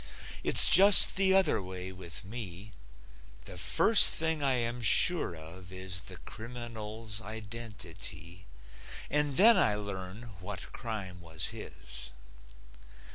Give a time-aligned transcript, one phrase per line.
[0.43, 2.71] It's just the other way with me:
[3.45, 8.47] The first thing I am sure of is The criminal's identity,
[9.11, 12.09] And then I learn what crime was his.